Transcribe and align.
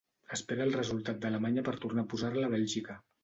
Espera 0.35 0.63
el 0.69 0.77
resultat 0.77 1.19
d’Alemanya 1.25 1.65
per 1.69 1.75
tornar 1.85 2.05
a 2.07 2.11
posar-la 2.15 2.47
a 2.51 2.53
Bèlgica. 2.57 2.97